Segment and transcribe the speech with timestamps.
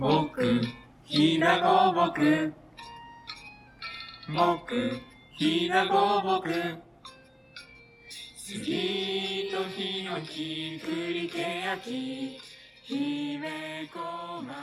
[0.00, 0.60] 僕、
[1.04, 2.52] ひなごぼく。
[4.26, 4.90] 僕、
[5.38, 6.50] ひなごぼく。
[8.36, 12.40] 杉とヒノキ、栗けやき、
[12.82, 14.54] 姫小松。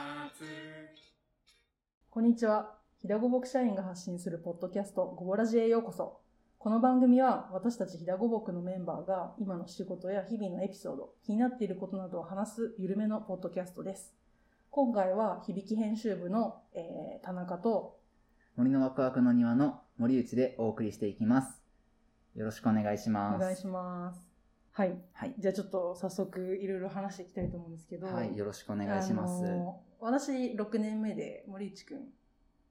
[2.09, 2.75] こんにちは。
[2.97, 6.19] ひだごぼく社員が発信するポッドキャスト、ごぼらじへようこそ。
[6.59, 14.20] この番組は私たちひだごぼくのメンバーが今の仕事や日々のエピソード、気になっていることなどを話す緩めのポッドキャストです。
[14.73, 17.99] 今回は響き編集部の、えー田中と、
[18.55, 21.61] 森のワクワクの庭の森内でお送りしていきます。
[22.37, 23.41] よろしくお願いしおます。
[23.41, 24.21] 願いします。
[24.71, 24.97] はい。
[25.11, 25.35] はい。
[25.37, 29.45] じゃあちょっと早速いろいろ話していきたいと思うんですけど、はい、よろしくお願いします。
[29.45, 31.97] あの私6年目で森内くん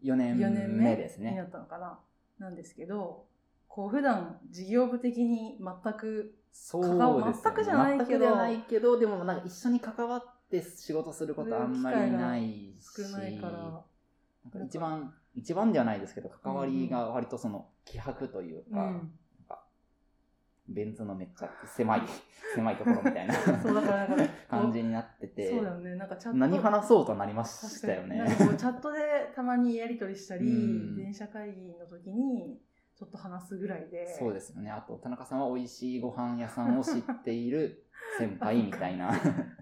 [0.02, 1.32] 4年4年目目ですね。
[1.32, 1.98] になったのかな
[2.38, 3.26] なんですけど、
[3.68, 12.74] こう普段事業部的に全くそうね全くじゃないけど全くじゃないけど、でもなんか一緒に関わって仕事することあんまりないし。
[12.96, 19.12] 少ないから、なんか一番、一番じゃないですけど、関わりが割とその気迫というか、うん。
[19.48, 19.62] か
[20.68, 22.02] ベンツのめっちゃ狭い、
[22.54, 23.34] 狭いところみたいな
[24.48, 25.94] 感じになってて、そうだよね。
[25.94, 26.38] なんかチャット。
[26.38, 27.44] 何話そうとなりま。
[27.44, 28.24] したよね。
[28.26, 32.60] チャットでたまにやり取りしたり、うん電車会議の時に
[33.00, 34.14] ちょっと話すぐらいで。
[34.18, 34.70] そうですよね。
[34.70, 37.86] あと、田中さんは美味しいご飯屋さんを知っている
[38.18, 39.10] 先輩みたいな。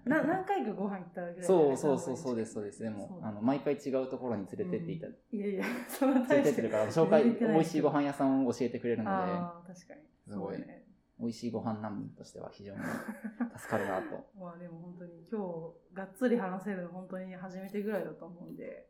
[0.03, 2.83] な何回かご飯行ったぐらそうそうそう、そうです、そうです。
[2.83, 10.01] でもあの、毎回違うところに連れてっていた、いやいや、 そんな連れってってるから、紹介、美味しいご飯屋さんを教えてくれるので、ああ、確かに。
[10.27, 10.85] すごいね。
[11.17, 12.79] 美味しいご飯難民としては非常に
[13.57, 14.29] 助かるなと。
[14.37, 18.89] まあでも本当に今日がっつり話せるの本当に初めてぐらいだと思うんで、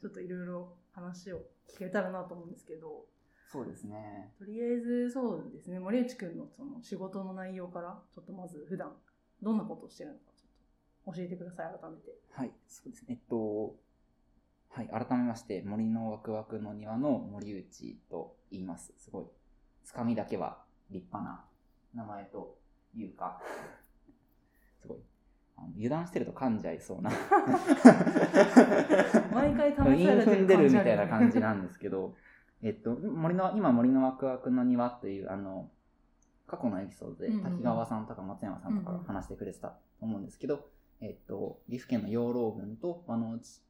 [0.00, 3.06] ちょっといろいろ話を聞けたらなと思うんですけど、
[3.50, 4.30] そうですね。
[4.38, 8.92] とりあえずそうですね、森内くんのその仕事の内容から、ちょっとまず普段
[9.42, 12.12] どんなことをしてるのかちょっと教えてください、改めて。
[12.32, 13.06] はい、そうですね。
[13.10, 13.74] えっと、
[14.68, 18.92] はい、改めまして、森のワクワクの庭の森内と言います。
[18.98, 19.24] すごい、
[19.82, 21.42] つかみだけは立派な
[21.94, 22.58] 名前と
[22.94, 23.40] いうか、
[24.78, 24.98] すごい、
[25.56, 27.10] あの油断してると噛んじゃいそうな。
[29.32, 32.14] 毎回試さ韻れてる踏んでるみたいなじ感じなんですけど、
[32.62, 35.70] えっと、森の、今森のワクワクの庭という、あの、
[36.46, 40.70] 過去のエピソードで滝川さんとか松山さんとかが話してくれてたと思うんですけど、
[41.00, 43.60] えっと、岐阜県の養老郡と和野内、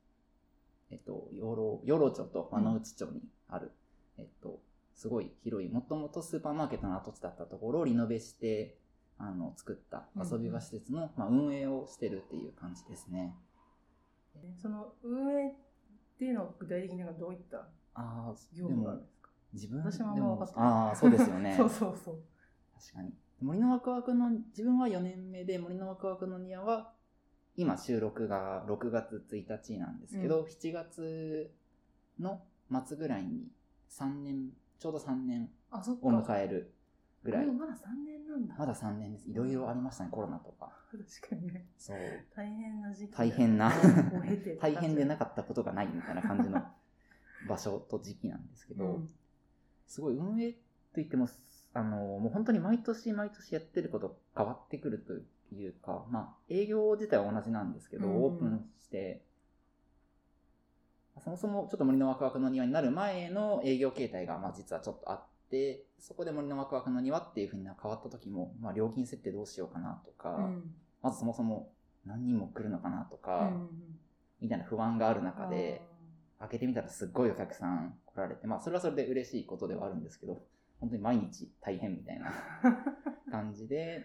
[0.91, 3.73] えっと、養老、養老町と和野内町にある、
[4.17, 4.61] えっと、
[4.95, 8.79] すごい広い、もともとスーパーマーケットの跡地だったところをリノベして、
[9.19, 13.35] あの、作った遊び場施設の、まあ、運営をしてるっていう感じですね。
[14.63, 15.55] その運営っ
[16.19, 19.31] ていうのは具体的にはどういったああ、業でも務があるんですか？
[19.53, 21.55] 自分私もあんま分かってないああ、そうですよね。
[21.59, 22.23] そうそうそう。
[22.81, 23.15] 確かに。
[23.41, 26.93] 森のワクワクの、自分は4年目で、森のワクワクの庭は、
[27.57, 31.53] 今収録が6月1日なんですけど、う7月
[32.21, 32.43] の
[32.87, 33.51] 末ぐらいに
[33.89, 35.51] 3年、ちょうど3年。
[35.71, 36.75] を迎える
[37.23, 37.53] ぐらいで。
[37.53, 38.55] もまだ3年なんだ。
[38.59, 39.31] まだ3年です。
[39.31, 40.73] いろいろありましたね、コロナとか。
[41.21, 41.69] 確かにね。
[41.77, 41.99] そう。
[42.35, 43.13] 大変な時期。
[43.13, 43.71] 大変な
[44.61, 46.63] 大変でなかかったことがないみたいな感じの
[47.43, 49.11] 場所と時期なんですけど、うん。
[49.87, 50.55] すごい運営
[50.95, 51.29] といっても、
[51.75, 55.15] あの、もう本当に毎年毎年やってること変わってくると
[55.55, 58.15] いうか、まあ、営業自体は同じなんですけど、うん。
[58.15, 59.23] うんオープンして、
[61.21, 70.75] そもそもちょっと森のワクワクの庭になる前の営業形態が、まあ実はちょっとあって、そこで森のワクワクの庭っていう風に変わった時も、まあ料金設定どうしようかなとか、うん。
[71.03, 71.73] まずそもそも
[72.07, 73.69] 何人も来るのかなとうか、ん
[74.41, 75.83] みたいな不安がある中で、
[76.41, 80.41] 開けてみたらすっごいお客さん来られて、まあそれはそれで嬉しいことではあるんですけど、
[80.81, 82.33] 本当に毎日大変みたいな
[83.31, 84.05] 感じで、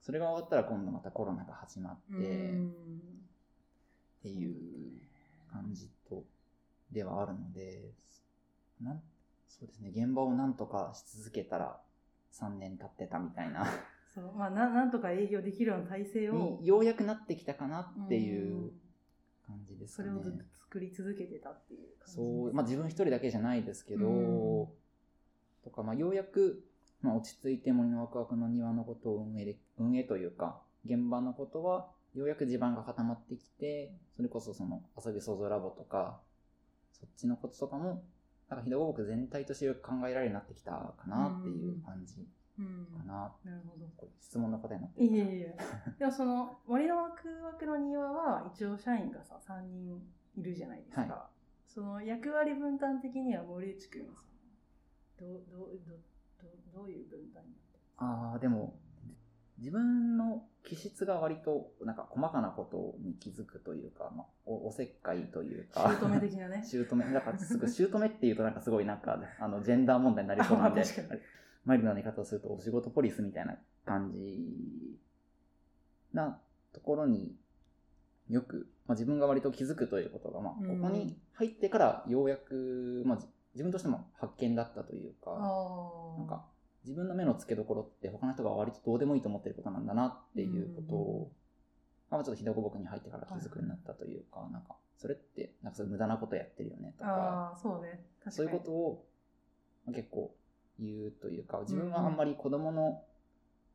[0.00, 2.74] それが終わったら今度またコロナが始まって、うん
[4.20, 4.54] っていう
[5.52, 6.24] 感じと、
[6.90, 7.92] ではあるので、
[8.80, 9.02] なん
[9.48, 11.78] そうですね、現場をなんとかし続けたら
[12.32, 13.66] 3年経ってたみたいな、
[14.14, 18.72] そうまあななんとか営業できるような体制をにようやくなってきたかなっていう
[19.46, 20.08] 感じですかね。
[20.08, 24.66] それをずっと作り続けてたっていう感じそう、まあ自分一人だけじゃないですけど、うん
[25.62, 26.64] とか、まあようやく、
[27.00, 36.20] まあ落ち着いて森のワクワクの庭のことを運営で、運営というか、現場のことは、ようやく地盤が固まってきて、それこそその遊び創造ラボとか、
[36.92, 38.02] そっちのこととかも、
[38.50, 42.26] なんかひどく全体としてよく考えられるようになってきたかなっていう感じ
[42.58, 42.86] うん。
[42.98, 43.32] かな。
[43.44, 45.56] なるほど質問の答えになってるいえいえ。
[45.98, 50.00] でもその森のワクワクの庭は一応社員がさ3人
[50.36, 51.26] いるじゃないですか、は
[51.66, 54.22] その役割分担的には森内くんはさ
[55.20, 56.00] どうどうどう
[56.42, 58.74] どうどういう分担になってるああ、でも、
[59.58, 65.96] 自分の気質が割となんか細かなことに気づくというか、まあ、おおせっかいというか。
[66.00, 66.62] 姑的なね。
[66.66, 67.12] 姑。
[67.12, 70.82] だからすぐ姑っていうとなんかすごいなんか あのジェンダー問題になりそうなんで
[71.64, 74.98] マイルドな言い方をするとお仕事ポリスみたいな感じ
[76.12, 76.40] な
[76.72, 77.36] ところに
[78.28, 85.30] よく、まあ、自分が割と気づくということが、まあ、こうんこに入ってからようやく、まあ、じ自分としても発見だったというか。
[86.18, 86.44] なんか
[86.84, 91.32] 自分の目の付けどころって他の人が割とどうでもいいと思ってることなんだなっていうことを、
[92.10, 98.04] まあ、ちょっとひどご僕に入ってから気づくようになったというか、なんかそれってなんかそ無駄なことやってるよねとかそうね。
[98.22, 98.32] 確かに。
[98.36, 99.06] そういうことを
[99.86, 100.34] まあ結構
[100.78, 103.02] 言うというか自分はあんまり子供の、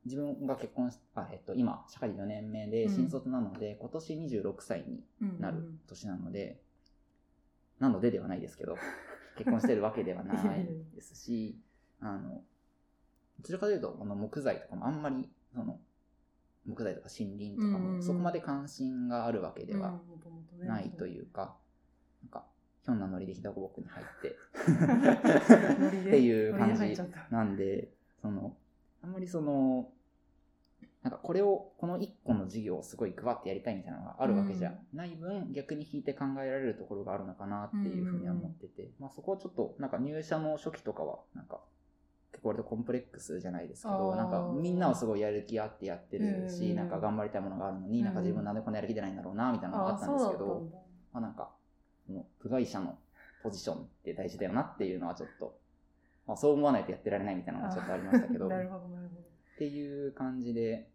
[0.05, 2.95] 自分が結婚しあ、えっと、今社会4年目でうん。
[2.95, 6.61] 新卒なので、今年26歳にうんなる年なので、
[7.79, 8.77] なのでではないですけど、
[9.37, 10.65] 結婚してるわけではない
[10.95, 11.59] ですし、
[11.99, 12.43] あの、
[13.39, 15.79] どちらかというと、この木材とかもあんまり、その、
[16.65, 17.95] 木材とか森林とかうんうんうん。
[17.97, 19.99] もそこまで関心があるわけでは
[20.61, 21.57] ないというか、
[22.23, 22.45] なんか、
[22.83, 24.35] ひょんなノリでひだこぼくに入って、
[25.99, 26.97] っていう感じ
[27.29, 27.89] なんで、
[28.21, 28.55] その、
[29.19, 29.89] まりその、
[31.04, 41.62] なんかこれを、この一個の事業をすごいグワってやりたいみたいなのがあるわけじゃない分、逆に引いて考えられるところがあるのかなっていうふうには思ってて、まあそこはちょっと、なんか入社の初期とかは、なんか、
[42.31, 48.13] 結構割とコンプレックスじゃないですけど、なんかみんなはすごいやる気あってやってるし、うんなんか頑張りたいものがあるのに、うんなん。
[48.13, 50.77] か自分なんでこんなやる気出ないんだろうな、みたいなのがあったんですけどそうん、だ。
[51.13, 51.50] まあなんか、
[52.42, 52.98] 部外者の
[53.42, 55.57] ポジションって大事だよなっていうのはちょっと、
[56.27, 58.88] まあそう思わないとやってられないみたいなのがちょっとありましたけど、 なるっほど、
[59.59, 59.75] なるほど。
[59.75, 60.89] ていう感じで、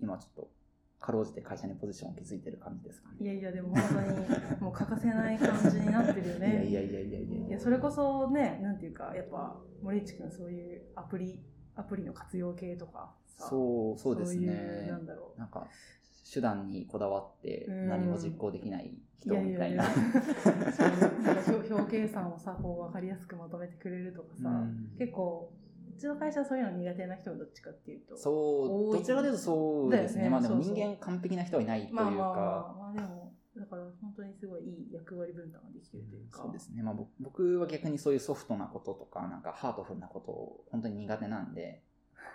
[0.00, 0.50] 今ちょっと、
[1.00, 3.16] かろうじて会社にポジションを築いてる感じですかね。
[3.20, 6.46] いやいや、でも本当にもう欠かせない感じになってるよいね。
[6.56, 11.40] やいやいやいやいやいやいやそれこそね、なんていうか、やっぱ森内くんそういうアプリ、
[11.74, 15.06] アプリの活用系とかさそう、そうですそうなん。
[15.06, 15.38] だろう。
[15.40, 15.66] なんか、
[16.32, 19.84] 手段にこだわってうん何も実行できないい人みたいな。
[21.48, 25.56] 表 表計算をさ、こう分かりやすくまとめてくれるとかさ、うん結構、う
[26.00, 28.16] ちの会社はそういうの苦手な人がどっちかっていうと。
[28.16, 30.24] そう、どちらかというとそうですね。
[30.24, 36.42] ねまあでも人間完璧な人はいないというか、まあまあまあ、まあでも、だから本当にすごいいい役割分担ができてるというか。
[36.42, 36.82] そうですね。
[36.82, 41.82] まあ僕僕は逆にそういうソフトなこととか、なんかハートフルなことを本当に苦手なんで、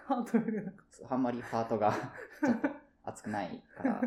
[0.08, 0.78] ハートフルなこ
[1.10, 2.68] あんまりハートがちょっと
[3.04, 4.02] 熱くないから、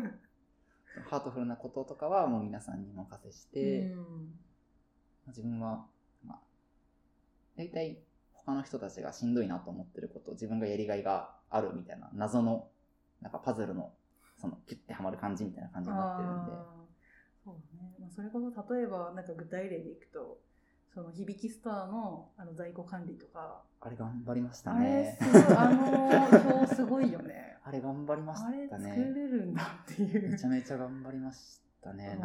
[1.09, 3.53] ハートフルなこととかはもう皆さんにお任せしと。
[3.53, 4.39] て、うん
[5.29, 5.85] 自分は、
[6.25, 6.39] まあ、
[7.57, 7.99] 大体
[8.49, 12.67] 他の人たちがしんどいなと思ってること、自分がやりがいがあるみたいな謎の、
[13.21, 13.91] なんかパズルの、
[14.41, 16.51] その、キュッてはまる感じみたいな感じになってるんで、
[17.43, 17.93] そうだね。
[17.99, 20.39] まあ、それこそ例えば、なんか具体例でいくと、
[20.93, 25.31] その響きストアのあの在庫管理とか、あれ頑張りましたあれねす。
[25.31, 27.57] ごい、あの表すごいよね。
[27.63, 28.95] あれ頑張りましあれ作たね。
[29.13, 30.31] れるんだっていう。
[30.31, 32.17] めちゃめちゃ頑張りましたね。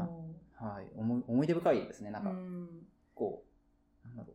[0.54, 0.90] はい。
[0.96, 2.10] 思い思い出深いですね。
[2.10, 3.44] なんか、うんこ
[4.04, 4.33] う、なんだろう。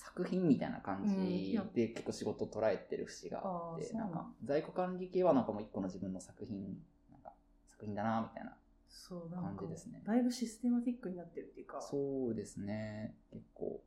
[0.00, 1.62] 作品みたいな感じや。
[1.74, 6.78] で結構仕事を捉えてる節があって、なんか在庫管理系はなんかもう一個の自分の作品、
[7.10, 7.32] なんか
[7.68, 8.56] 作品だなみたいな。
[8.88, 10.02] そう、なんか感じですね。
[10.06, 13.14] だいぶシステマティックになってるっていうか、そうですね。
[13.30, 13.82] 結構、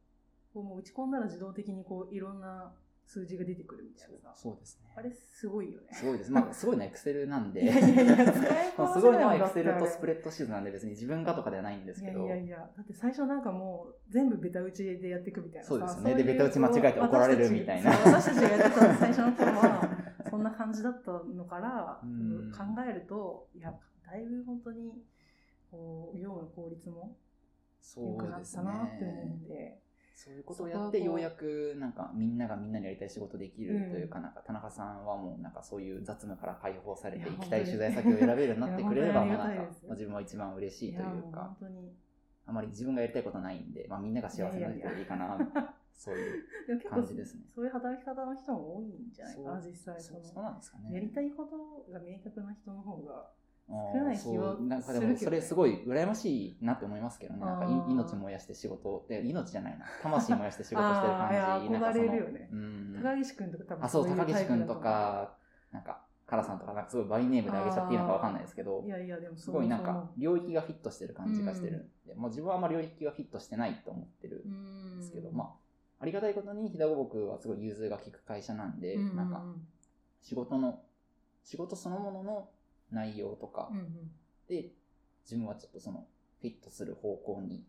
[0.54, 2.72] こうもう打ち込んだら自動的にこういろんな
[3.06, 4.42] 数字が出てくるみたいなさ。
[4.42, 4.94] そうですね。
[4.96, 5.88] あれすごいよね。
[5.92, 6.32] すごいです。
[6.32, 7.64] まあ、すごいのはエクセルなんで。
[7.64, 12.26] いやいやいや、使いこなせまあすごいのはエクセルとスプレッドシートなんで別に自分がとかではないんですいやけど。
[12.26, 19.90] いやいや、だって最初なんかもう全部ベタ打ちでやっていくみたいなさそうですよねいでベタ打ち間違えて怒られるみたいな私たちがやってた最初の頃は、
[20.30, 23.74] そんな感じだったのから、うん考えると、いや、
[24.06, 25.04] だいぶ本当に、
[25.72, 27.16] こう、業務の効率も
[27.80, 29.48] 良そくなったなって思うねん。
[29.48, 29.83] で、
[30.16, 39.50] そういうことをやってようやくなんかみんながみんなにやりたい仕事できるというか、うんなんか田中さんはもうなんかそういう雑務から解放されて行きたい取材先を選べるようになってくれればなんか
[39.92, 41.56] 自分は一番嬉しいというか。
[42.46, 45.38] あまり自分がやりたいことないんで、まあ、みんなが幸せになれたらいいかな
[45.96, 46.44] そうい
[46.74, 50.92] う感じですねそういう働き方の人も多いんじゃないかな、実際そのそうなんですかね。
[50.92, 51.56] やりたいこと
[51.94, 53.32] が明確な人の方が、
[53.70, 57.40] 少ない気はなんかでもそれすごい羨ましいなって思いますけどね。
[57.40, 59.86] なんか命燃やして仕事で命じゃないな。
[60.02, 61.36] 魂燃やして仕事してる感じ
[61.76, 62.50] 憧れるよね。
[62.52, 63.02] うん。
[63.02, 65.38] 高岸君とか多分あ、そう、い高岸タイプくんとか、
[65.72, 75.48] なんか、カラさんとか、なんかすごいバイネームであげちゃっていいのかわかんないですけどい、やいや、でもすごいなんか、領域がフィットしてる感じがしてるんで、もう自分はあんまり領域がフィットしてないと思ってるうんんですけど、まあ、
[76.00, 79.02] ありがたいことに、ひだご僕はすごい融通が利く会社なんで、うん。
[79.02, 79.44] うんうんなんか、
[80.22, 80.82] 仕事の、
[81.44, 82.50] 仕事そのものの
[82.94, 83.70] 内容とか。
[84.48, 84.70] で、
[85.24, 86.06] 自分はちょっとその、
[86.42, 87.64] フィットする方向に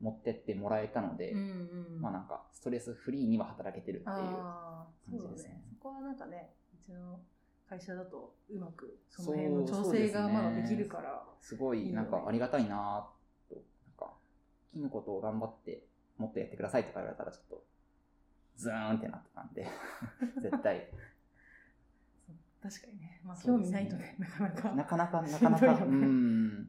[0.00, 2.00] 持ってってもらえたので、うんうん。
[2.00, 5.62] まあなんか、ストレスフリーには働けてるっていう感じですね。
[5.80, 7.18] こはなんかね、うちの
[7.68, 11.22] 会社だとうまくその辺の調整がまだできるから。
[11.40, 13.08] すごい、なんかありがたいな
[13.48, 14.12] と、なんか、
[14.72, 15.84] 木のことを頑張って、
[16.18, 17.62] もっとやってくださいとか言われたら、ちょっと、
[18.56, 19.66] ズーンってなってたんで、
[20.42, 20.88] 絶対、
[22.62, 23.20] 確かにね。
[23.24, 24.72] まあ興味ないとね、なかなか。
[24.72, 26.68] なかなか、なしかな か、うん。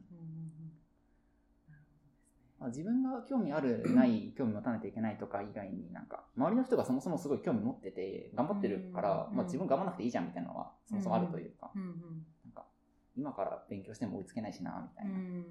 [2.66, 12.26] 自分が興味ある、ない、興味持たないといけないとか以外になんか、周りの人がそもそもすごい興味持ってて、頑張ってるから、うんまあ自分頑張らなくていいじゃんみたいなのは、そもそもあるというか、ほどねうんなんか、
[13.20, 15.44] 今から勉強しても追いつけないしな、みたいうん。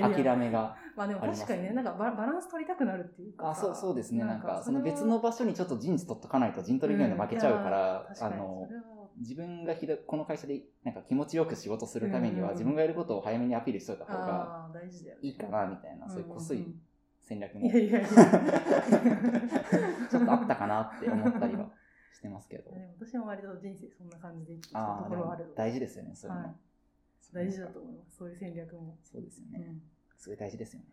[0.00, 0.10] な。
[0.10, 0.76] 諦めが。
[0.96, 3.66] まあでも確かにね、なんかババランス取りたくなるっていうかあ、さ。
[3.66, 4.24] そう、そうですね。
[4.24, 8.68] なんか、その別の場所にちょっと陣地取っとかないと陣取りゲームで負けちゃうから、うんあの
[9.18, 14.68] 自分がひどこの会社でなんか気持ちよく仕事するためには、うん自分がやることを早めにアピールしといた方が。
[15.22, 16.74] いいかな、みたいな、そういうこすいん
[17.22, 17.70] 戦略も。
[20.10, 21.70] ちょっとあったかなって思ったりは
[22.16, 22.70] してますけど。
[22.70, 26.44] でも私も割と人生そんな感じで生きてきたところはあるので大事ですよね、そういうの。
[26.44, 26.56] はい
[27.34, 28.16] 大事だと思います。
[28.16, 28.96] そういう戦略も。
[29.02, 29.66] そうですよね。
[29.68, 29.82] うん
[30.16, 30.86] すごい大事ですよね。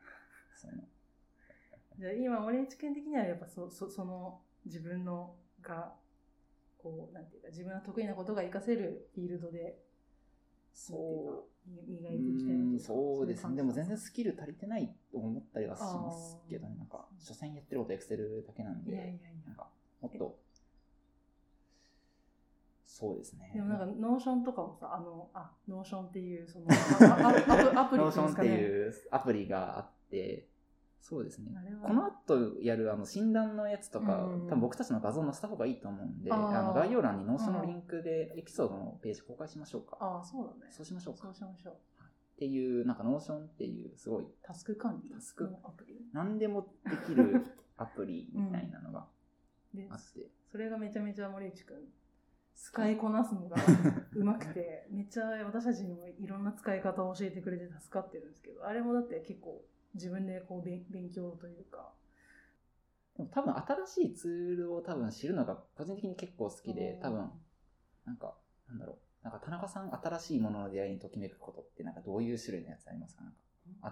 [0.56, 0.84] そういうの。
[1.98, 5.94] じゃあ今、森内君的にはやっぱそそその自分のが、
[6.78, 9.80] こう、なんていうか、自分の得意なことが活かせるフィールドで、
[10.74, 13.56] そう磨いていきたいいそうですね。
[13.56, 16.76] でも全然好スキル足りてないと思ったりはしますけどね。
[16.78, 19.20] なんか、所詮やってることエクセルだけなんで、いやいやいや。
[19.48, 19.70] なんか、
[20.02, 20.38] もっと、
[22.94, 23.52] そうですね。
[23.56, 30.48] でもなんか、 Notion とかもさ、あの、あ、 Notion っていう、その、 アプアプリ Notion ってういうアプリがあって、
[31.02, 31.52] そうですね。
[31.82, 39.98] この後やるあの診断のやつとか、うん多分僕たちの画像載せた方がいいと思うんで、あの概要欄に Notion のリンクでエピソードのページ公開しましょうか。
[40.00, 40.72] ああ、そうだね。
[40.72, 41.74] そうしましょうかそうしましょう。
[41.74, 41.78] っ
[42.38, 46.00] ていう、なんか Notion っていうすごいタスク管理タスクのアプリ。
[46.14, 47.44] 何でもできる
[47.76, 49.08] アプリみたいなのが
[49.74, 51.78] であって、 それがめちゃめちゃ森内くん、
[52.56, 53.58] 使いこなすのが
[54.16, 59.64] うまくて、めっちゃ私たちにもいろんな使い方を教えてくれて助かってるんですけど、あれもだって結構
[59.96, 61.92] 自分でこう勉勉強というか、
[63.18, 63.56] でも多分
[63.86, 67.32] 新しいツールを多分知るのが個人的に結構好きで、多分
[68.06, 68.36] なんか、
[68.68, 68.98] なんだろう。
[69.24, 73.24] なんか田中さん新しいものの出会いにときめくことってなんかどういう種類のやつありますか？
[73.24, 73.32] なん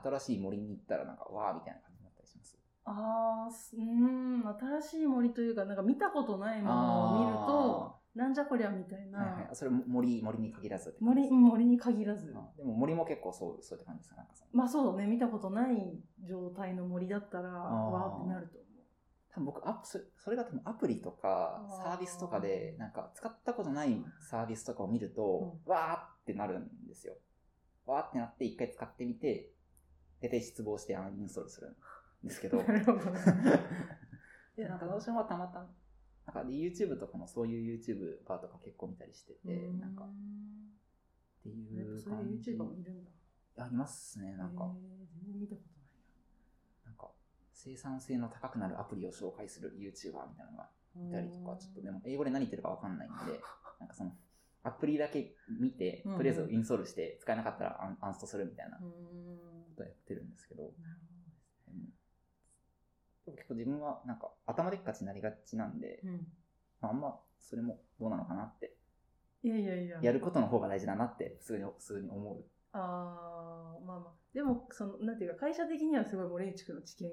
[0.01, 2.57] か新しい森に行ったらなんかわーみたいな感じになったりします？
[2.83, 9.49] あーすうーん、新しい森というか、なんか見たことないものを見ると、なんじゃこりゃみたいな、はいはい。
[9.53, 17.51] それ森、森に限らず森森に限らず、あでも森も結構そう、そういう感じですかなんかまあそうだね、見たことない状態の森だったら、ー。
[17.53, 18.71] わーってなると思う。
[19.33, 27.15] 多分僕アプそれ、それが多分アプリとかサービスとかで、なんか使ったことないサービスとかを見ると、わーってなるんですよ。
[27.85, 29.51] わーってなって一回使ってみて、
[30.21, 31.69] 大体失望してアンインストールする
[32.23, 33.19] んですけど、なるほどね。
[34.57, 35.69] で、なんか Notion はたまたま、
[36.25, 40.07] なんかで YouTube とかもそういう YouTube バーとか結構見たりしてて、んなんかっ
[41.43, 42.51] ていやっぱそういうう感じ。
[42.51, 43.11] YouTuber もいるんだ。
[43.57, 44.71] ありますね、なんか。
[45.13, 47.11] 全然見たことないなんか、
[47.53, 51.09] 生産性の高くなるアプリを紹介する YouTuber みたいなのがな。
[51.09, 53.17] いたりとか、ちょっとでも英語で何言ってるかわかんないんで、
[53.79, 54.15] なんかその、
[54.63, 58.85] アプリだけ見て、うんとりあえずインストールして使えなかったらアンアンストするみたいなこ。
[59.75, 61.10] とをやってるんですけど、なるうんでも
[63.25, 65.99] 結構自分はなんか頭でっかちになりがちなんで。
[66.03, 66.27] うん。
[66.81, 68.75] まあ、あんまそれもどうなのかなって、
[69.43, 69.99] いやいやいや。
[70.01, 72.43] やることの方が大事だなって普通に、普通に思う。
[72.73, 74.11] ああ、まあまあ。
[74.33, 77.09] でも、その、なんていうか、会社的にはすごい森内くんの知見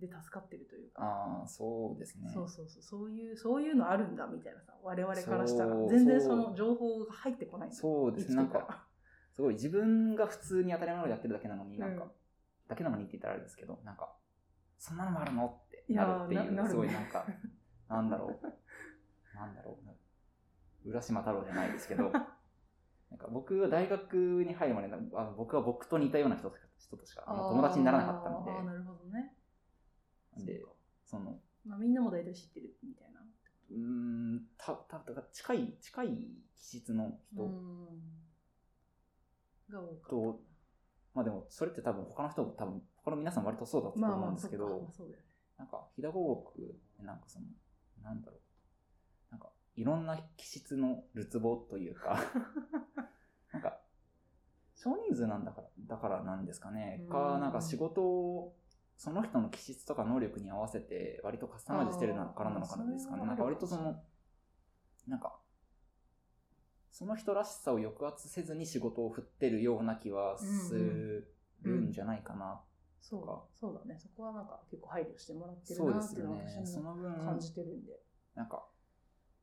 [0.00, 1.02] で助かってるというか。
[1.02, 2.30] ああ、そうですね。
[2.32, 2.82] そうそうそう。
[2.82, 8.36] そういう、そういうのあるんだみたいなさ、我々からしたら全然その情報が入ってこないそうですね。
[8.36, 8.86] なんか、
[9.32, 12.10] すごい自分が普通に当たり前のやってるだけなのに、なんか、うん
[12.66, 14.16] だけなのにって言ったらあれですけど、なんか、
[14.78, 15.46] そんなのもあるの？
[15.46, 17.26] ってなるっていう、すごいなんか、
[17.88, 19.78] なんだろう、なんだろ
[20.84, 22.10] う、浦島太郎じゃないですけど、
[23.10, 29.36] なんか僕は大学に入るまであの僕は僕と似たような人と人としかあの友達にならなかったのあーあーなるほどね。
[30.38, 30.64] で、で
[31.04, 33.20] その、まあ、みんなも大体知ってるみたいな。
[33.70, 36.08] うーん、た、た、た近い、近い
[36.54, 37.54] 気質の人うん。
[39.70, 40.40] が多かったと
[41.14, 45.26] まあでも、それって多分他の人も多分、他の皆さん割とそうだったとまあまあ、思うんですけど、まあそうだよね。
[45.58, 46.10] なんか、飛騨
[47.04, 47.46] なんかその、
[48.02, 48.40] なんだろう。
[49.30, 52.18] なんか、いろんな気質のるつぼというか、
[53.52, 53.78] なんか、
[54.74, 57.00] 少人数なんだから、だからなんですかね。
[57.02, 58.56] うんか、なんか仕事を、
[58.96, 63.26] その人の気質とか能力に合わせて、割とカスタマイズしてるのからなのかなですかね。
[63.26, 64.02] なんか割とその、
[65.06, 65.38] なんか、
[66.90, 70.74] その人らしさを抑圧せずに仕事を振ってるような気はす
[71.62, 72.62] るんじゃないかな。
[73.04, 73.98] そうかそうだね。
[74.00, 76.38] そこはなんか結構配慮してもらってるなっていうのは。
[76.48, 78.00] 私もその分、感じてるんで。
[78.34, 78.66] なんか、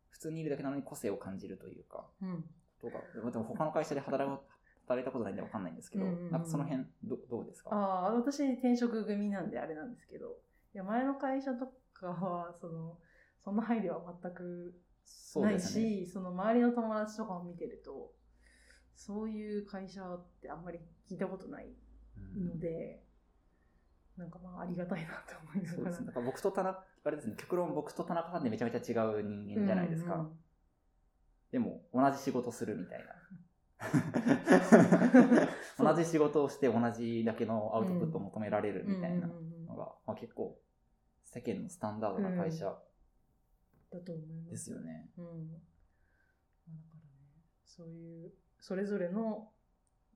[0.10, 2.44] 普通にいるだけなのに個性を感じるというか、うん。
[2.82, 4.42] とか、でも他の会社で働く
[4.88, 7.70] 働いたことないんでわかんないんですけど、うんうんうんなんかその辺ど、どうですか？
[7.72, 10.38] ああ、私転職組なんであれなんですけど、
[10.74, 12.98] いや、前の会社とかは、その、
[13.40, 14.74] そんな配慮は全く
[15.40, 15.60] ない。
[15.62, 18.12] し、その周りの友達とかを見てると、
[18.96, 21.74] そういう会社ってあんまり聞いたことない
[22.18, 23.04] うんので、
[24.18, 25.76] なんかまあありがたいなと思いながら。
[25.76, 26.08] そうですね。
[26.08, 30.16] だから僕と田中、あれですね、極論僕と田中さんってめちゃめちゃ違う人間じゃないですか。
[30.16, 30.32] うんうん
[31.52, 33.14] でも、同じ仕事するみたいな。
[35.78, 40.58] 同じ仕事をして同じだけのアウトプットを求められるみたいなのが、まあ、結構、
[41.26, 42.66] 世間のスタンダードな会社
[43.92, 44.52] だと思います。
[44.52, 45.10] ですよね。
[45.18, 45.52] うん。
[45.52, 45.58] ま
[46.70, 49.52] あだからね、そういう、それぞれの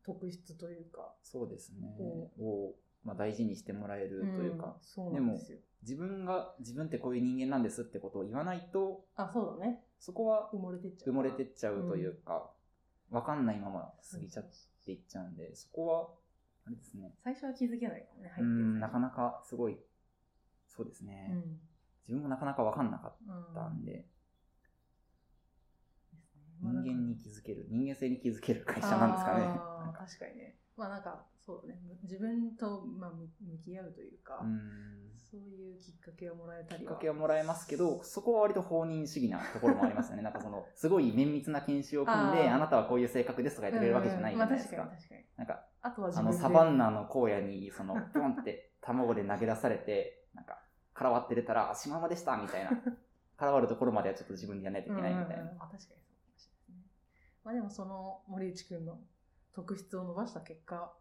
[0.03, 1.95] 特質というか、そうですね。
[1.97, 2.75] こを、
[3.05, 4.75] まあ、大事にしてもらえるというか、
[5.07, 5.59] うなんですよ。
[5.83, 9.83] 自分が、自分ってこういう人間なんですってことを言わないと、あ、そうだね。
[9.99, 11.09] そこは埋もれてっちゃう。
[11.11, 12.49] 埋もれてっちゃうというか、
[13.11, 14.45] わかんないまま過ぎちゃっ
[14.85, 16.09] ていっちゃうんで、そこは、
[16.65, 17.13] あれですね。
[17.23, 19.77] 最初は気づけないかもね、入ってるうん、なかなかすごい、
[20.67, 21.29] そうですね。
[21.31, 21.59] うん。
[22.07, 24.07] 自分もなかなかわかんなかっうんたんで、
[26.61, 29.45] 人間に気づける、人間性に気づける会社なんですかね。
[29.93, 30.57] 確かにね。
[30.77, 31.79] まあなんか、そうだね。
[31.87, 35.11] む自分と、まあ、向向き合うというか、うん。
[35.15, 36.91] そういうきっかけをもらえたりは。
[36.91, 40.23] きっかけはもらえますけど、そこは割と放任主義なところもありますよね。
[40.23, 44.83] なんかその、すごい綿密な研修を組んで、あなたはこういう性格ですとか言ってくれるわけじゃないじゃないですか。
[44.83, 45.37] うんまあ確かに確かに。
[45.37, 46.11] なんか、あとは。
[46.15, 50.61] あの、サバンナの荒野に、その、ポンって卵で投げ出されて、 なんか、
[50.93, 52.71] 殻割って出たら、あシマウマでしたみたいな。
[53.37, 55.43] 殻割るところまではちょっと自分でやらないといけないみたいな。
[55.43, 57.15] うんうんうんあ確かにそうかもしれないですね。
[57.43, 58.97] まあでもその森内くんの
[59.55, 60.93] 特質を伸ばした結果、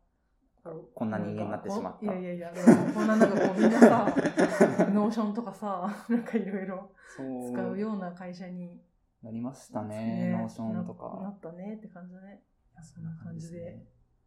[0.63, 2.53] ここんな人間になってしまったいやいやいや、
[2.95, 4.07] こんななんかこうみんなさ、
[4.95, 6.91] Notion とかさ、なんかいろいろ。
[7.17, 8.81] 使うような会社に、
[9.23, 11.35] なりましたね、 Notion とななか。
[11.37, 12.43] ったねって感じだね。
[12.81, 13.85] そんな感じで、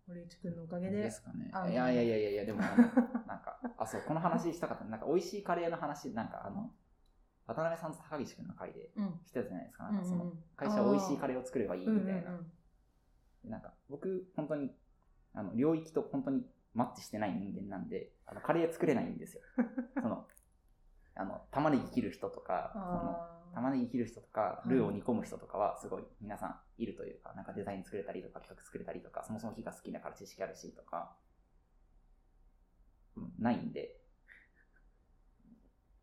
[0.08, 1.12] 森内くんのおかげでで。
[1.12, 2.60] すかねいやいやいやいやでも
[3.26, 4.86] なんか、あ、そう、この話したかった。
[4.86, 6.72] なんか、美味しいカレーの話、なんかあの、
[7.46, 9.22] 渡辺さんと高岸くんの回でうん。
[9.26, 9.84] してたじゃないですか。
[9.86, 12.40] なんかその、会社は美味しいカレーを作ればいいみたいな。
[13.50, 14.72] なんか、僕、本当に、
[15.34, 19.42] あの、領域と本当にマッチしてない人間なんで、あの、カレー作れないんですよ。
[20.02, 20.28] その、
[21.16, 24.70] あの、玉ねぎ切る人とか、その、玉ねぎ切る人とか、い。
[24.70, 31.16] ルーを煮込む人とかは、すごい皆さんいるというか、なんかデザイン作れたりとか、企画作れたりとか、そもそも火が好きだから知識あるしとか、
[33.16, 34.00] うん、ないんで、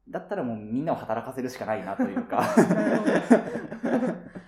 [0.08, 2.44] だったらもうみんなを働かせるしかないなというか。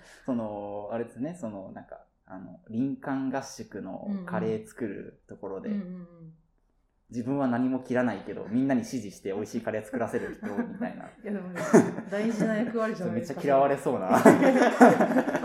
[0.25, 6.07] その、あれですね、その、なんか、あの、林間合宿のカレー作るところで、うんうんうん
[7.09, 11.05] 自分は何も切らないけど、みんなに指示して美味しいカレー作らせる人みたいな。
[11.23, 11.61] いやでもね、
[12.11, 13.41] 大事な役割じゃないめっちゃですか。
[13.45, 14.09] 嫌われそうな。
[14.11, 14.21] まあ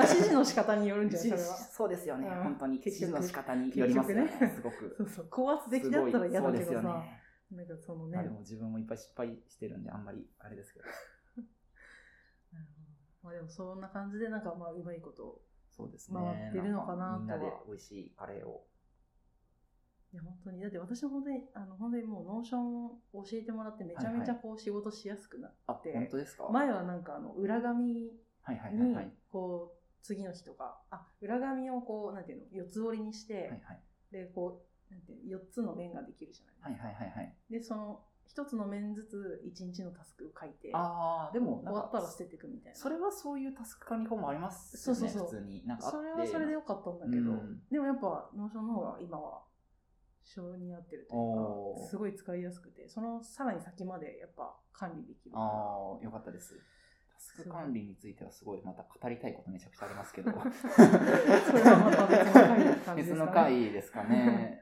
[0.03, 1.29] 指示の仕方によるんじゃない？
[1.31, 1.57] それは。
[1.57, 2.79] そうですよね、うん本当に。
[2.79, 4.97] 指示の仕方によりますよね、ねすごく。
[4.99, 6.83] そうそう、高圧的だったら嫌だけどさ、ね。
[7.53, 10.87] なんかそのね、まあでも自分もいっぱい失敗してるんで、あんまりあれですけど
[13.23, 15.41] まあでもそんな感じで、なんかまあうまいこと、
[15.77, 16.19] そうですね。
[16.21, 18.67] 回ってるのかなとみんなで美味しいカレーを。
[20.13, 26.49] いや本当に、だって私も本当に、あの本当にもう Notion を教えてもらってめちゃめちゃこう仕事しやすくなっあ、て、本当ですか？
[26.51, 28.11] 前はなんかあの裏紙
[28.43, 29.13] はいはいはいにはい。
[29.31, 33.83] こう次の日とか、あ、裏紙をこう、なんていうの、四つ折りにして、はいはい。
[34.11, 36.87] で、こう、なんていうの、4つの面ができるじゃないですか。
[36.89, 37.35] はいはいはいはい。
[37.49, 38.05] で、その
[38.37, 42.79] 1つの面ずつ1日のタスクを書いて、ああ、でも終わったら、捨てていくみたいな。
[42.79, 45.67] それはそういうタスク管理法もありますよね、そうそうそう普通に。
[45.67, 49.43] なんかそれはそれで良かったんだけど、うんでもやっぱ、 Notion の方が今は、
[50.25, 55.37] 性に合ってるというか、すごい使いやすくて、そのさらに先までやっぱ管理できる。
[55.37, 56.55] ああ、よかったです。
[57.13, 60.31] タスク管理についてはすごいまた語りたいことめちゃくちゃありますけど。
[60.33, 64.61] それはまた別の回ですかね。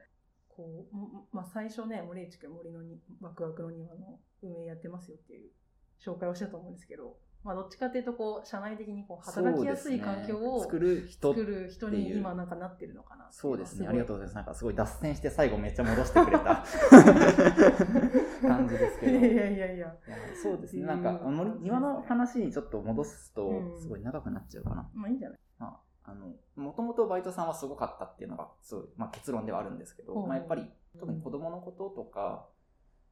[0.55, 5.51] こう、もまあ、最初ね、森内くん森のにワクワクの庭の運営やってますよっていう
[5.99, 13.87] 紹介をしたと思うんですけど、まあ、どっちかっていうと、こう、社内的にこう働きやすい環境をね作る人作る人に今なんかなってるのかなそうですね。
[13.87, 14.35] ありがとうございます。
[14.35, 16.63] なんかすごい脱線して最後めっちゃ戻してくれた
[18.47, 19.11] 感じですけど。
[19.11, 19.95] いやいやいやいや。
[20.41, 20.85] そうですね。
[20.85, 21.19] なんか、
[21.61, 24.89] 庭の話にちょっと戻すとう、んすごい長くなっちゃうかな。
[24.93, 25.39] まあいいんじゃない？
[25.57, 30.27] まあ、あの、もともとバイトさんはすごかったっていうのが、すごい、まあ結論ではあるんですけど、うん。
[30.27, 30.67] まあやっぱり、
[30.99, 32.47] 特に子供のこととか、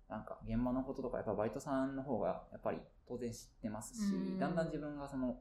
[0.09, 4.39] なんか現場のこととか、やっぱバイトさんの方が、やっぱり当然知ってますし、うん。
[4.39, 5.39] だんだん自分がその、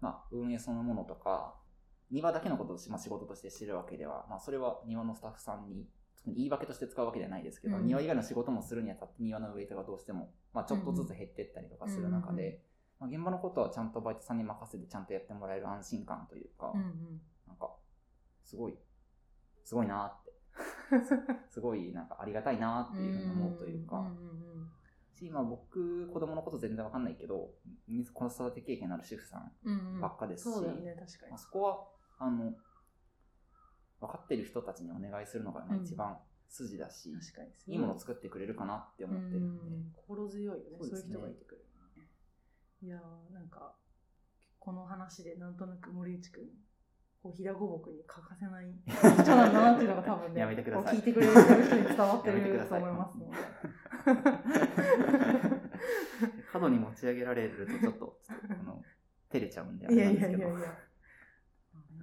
[0.00, 1.56] まあ運営そのものとか、
[2.10, 7.86] 庭だけのことをし、まあ、仕事として知るわけでは、まあそれは庭のスタッフさんに、特に言い訳として使うわけではないですけど、うん。
[7.86, 12.62] 庭以外の仕事もするにあたって庭のウェイトがどうしても、まあちょっとずつ減っていったりとかする中で、
[12.98, 17.20] まあ、現場のことはちゃんとバイトさんに任せてちゃんとやってもらえる安心感というか、うんうん。
[17.46, 17.70] なんか、
[18.44, 18.74] すごい、
[19.64, 20.32] すごいなって。
[21.50, 24.46] すごい、なんかありがたいなっていうふうに思うというか、んうん
[25.16, 27.50] し、まあ僕、子供のこと全然わかんないけど、
[27.88, 29.94] 水子育て経験のある主婦さん、うんうん。
[29.94, 31.30] うんばっかですしそうだよね、確かに。
[31.30, 31.38] まあ、。
[31.38, 32.52] そこは、あの、
[34.00, 35.82] 分かってる人たちにお願いするのがまあうん。
[35.82, 37.10] 一番筋だし。
[37.66, 39.92] いいものを作ってくれるかなって思ってるんで、うん。
[39.94, 40.78] 心強いよね。
[40.80, 41.65] そうういう人がいてくれる
[42.86, 43.74] いやーなんか
[44.60, 46.44] この話でなんとなく森内くん
[47.20, 50.96] こう平五木に欠かせない人なんだなっていうのが多分ねやめてください。
[50.98, 53.36] 聞いてくれる人に伝わってると思いますので。
[56.52, 58.84] 過度に持ち上げられるとちょっと、あの、
[59.28, 60.38] 照れちゃうんであいれやなんですけど。
[60.38, 60.78] いやいやいや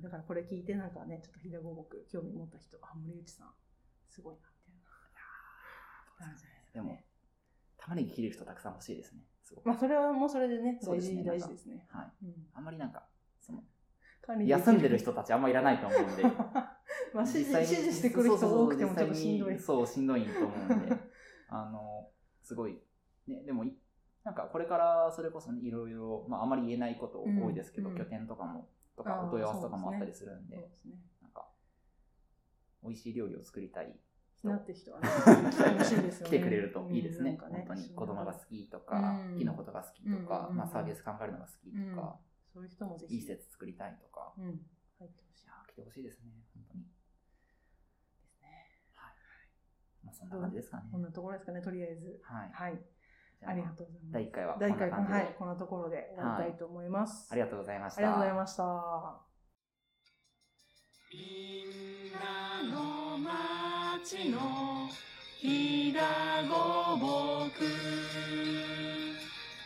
[0.01, 3.53] だからこれ聞いてなんかねちょっと平五木興味持った人あ森内さん
[4.09, 4.75] すごいなみ
[6.19, 6.99] たいでも、
[7.77, 9.21] 玉ねぎ切れる人たくさん欲しいですね。
[9.53, 9.65] すごく。
[9.67, 12.25] まあそれはもうそれでね大事そうですね大事ですねはい。
[12.25, 13.03] うんあんまりなんか、
[13.41, 13.63] その、
[14.45, 16.23] 休んでる人たちあんまいらないと思うんで。
[17.13, 19.59] まあ指示指示してくる人多くてもちょっとしんどい。
[19.59, 20.97] そう、しんどいと思うんで、
[21.49, 22.09] あの、
[22.41, 22.81] すごい、
[23.27, 23.77] ね、でもい、
[24.23, 30.95] なんかこれからそれこそねいろいろ、まああまり言えないこと多いですけど、うん拠点とかも、とかお問い合わせとかもあったりそするんで、ですね。
[31.21, 31.47] なんか、
[32.81, 34.12] 美味しい料理を作りたい人
[34.47, 35.07] なってる人はね、
[36.23, 37.37] 来てくれるといいですね。
[37.39, 42.19] 本当に子供が好きとうか、ん木のことが好きとか、うんまあサービス考えるのが好きとか、
[42.53, 43.15] そういう人もぜひ。
[43.15, 44.45] いい施設作りたいとか、うん。
[44.99, 46.83] 入ってほしい来てほしいですね、本当に。
[46.83, 46.89] で
[48.27, 48.47] すね。
[48.93, 49.13] はい。
[50.05, 50.83] まあそんな感じですかね。
[50.91, 52.19] こんなところですかね、とりあえず。
[52.23, 52.51] はい。
[52.51, 52.79] はい。
[53.45, 54.11] ありがとうございます。
[54.11, 57.29] 第1回はこん第1回な感じで、はい、こんなところで終わりたいと思います。
[57.31, 57.99] ありがとうございました。
[57.99, 58.63] ありがとうございました。
[61.11, 63.17] みんなの
[64.03, 64.89] ちの
[65.39, 67.63] ひだごぼく。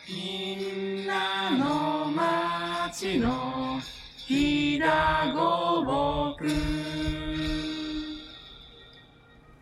[0.08, 3.80] みんなの町の
[4.16, 6.97] ひだごぼく。